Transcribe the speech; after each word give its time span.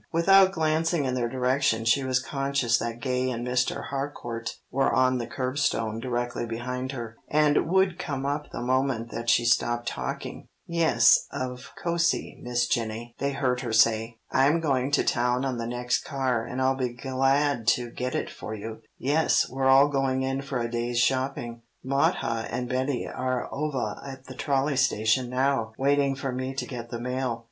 Without 0.11 0.51
glancing 0.51 1.05
in 1.05 1.13
their 1.13 1.29
direction 1.29 1.85
she 1.85 2.03
was 2.03 2.19
conscious 2.19 2.79
that 2.79 2.99
Gay 3.01 3.29
and 3.29 3.45
Mr. 3.47 3.89
Harcourt 3.91 4.57
were 4.71 4.91
on 4.91 5.19
the 5.19 5.27
curbstone 5.27 5.99
directly 5.99 6.43
behind 6.47 6.91
her, 6.91 7.17
and 7.29 7.67
would 7.69 7.99
come 7.99 8.25
up 8.25 8.49
the 8.49 8.63
moment 8.63 9.11
that 9.11 9.29
she 9.29 9.45
stopped 9.45 9.87
talking. 9.87 10.47
"Yes, 10.65 11.27
of 11.31 11.71
co'se, 11.77 12.39
Miss 12.41 12.65
Jennie," 12.65 13.13
they 13.19 13.33
heard 13.33 13.61
her 13.61 13.71
say. 13.71 14.17
"I'm 14.31 14.59
going 14.59 14.89
to 14.93 15.03
town 15.03 15.45
on 15.45 15.59
the 15.59 15.67
next 15.67 16.03
car, 16.03 16.45
and 16.45 16.59
I'll 16.59 16.73
be 16.75 16.93
glad 16.95 17.67
to 17.77 17.91
get 17.91 18.15
it 18.15 18.31
for 18.31 18.55
you. 18.55 18.81
Yes, 18.97 19.47
we're 19.51 19.67
all 19.69 19.87
going 19.87 20.23
in 20.23 20.41
for 20.41 20.57
a 20.59 20.67
day's 20.67 20.97
shopping. 20.97 21.61
Mothah 21.83 22.47
and 22.49 22.67
Betty 22.67 23.07
are 23.07 23.47
ovah 23.51 24.01
at 24.03 24.25
the 24.25 24.33
trolley 24.33 24.77
station 24.77 25.29
now, 25.29 25.73
waiting 25.77 26.15
for 26.15 26.31
me 26.31 26.55
to 26.55 26.65
get 26.65 26.89
the 26.89 26.99
mail." 26.99 27.39